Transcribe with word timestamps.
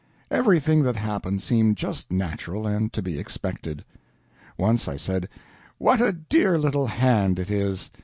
Everything 0.31 0.81
that 0.81 0.95
happened 0.95 1.43
seemed 1.43 1.77
just 1.77 2.11
natural 2.11 2.65
and 2.65 2.91
to 2.91 3.03
be 3.03 3.19
expected. 3.19 3.85
Once 4.57 4.87
I 4.87 4.97
said, 4.97 5.29
"What 5.77 6.01
a 6.01 6.11
dear 6.11 6.57
little 6.57 6.87
hand 6.87 7.37
it 7.37 7.51
is!" 7.51 7.91